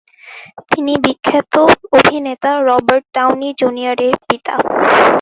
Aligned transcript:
তিনি 0.71 0.93
বিখ্যাত 1.05 1.53
অভিনেতা 1.97 2.51
রবার্ট 2.67 3.05
ডাউনি 3.15 3.49
জুনিয়র 3.59 3.97
এর 4.07 4.15
পিতা। 4.27 4.53